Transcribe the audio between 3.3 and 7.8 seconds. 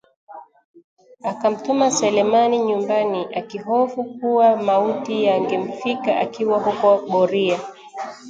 akihofu kuwa mauti yangemfika akiwa huko Boria